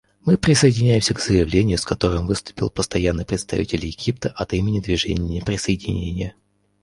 Мы 0.25 0.35
присоединяемся 0.35 1.13
к 1.13 1.19
заявлению, 1.19 1.77
с 1.77 1.85
которым 1.85 2.25
выступил 2.25 2.71
Постоянный 2.71 3.23
представитель 3.23 3.85
Египта 3.85 4.29
от 4.29 4.51
имени 4.53 4.79
Движения 4.79 5.35
неприсоединения. 5.41 6.33